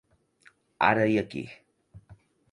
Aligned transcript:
Ara 0.87 1.03
i 1.15 1.19
aquí. 1.23 1.43